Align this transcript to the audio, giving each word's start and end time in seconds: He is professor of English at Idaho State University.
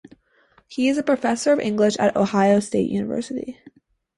He 0.67 0.87
is 0.87 0.99
professor 1.05 1.53
of 1.53 1.59
English 1.59 1.95
at 1.99 2.17
Idaho 2.17 2.59
State 2.59 2.89
University. 2.89 3.59